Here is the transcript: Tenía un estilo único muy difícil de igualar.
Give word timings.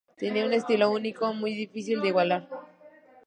Tenía 0.21 0.47
un 0.47 0.53
estilo 0.53 0.89
único 0.89 1.31
muy 1.31 1.53
difícil 1.53 2.01
de 2.01 2.07
igualar. 2.07 2.49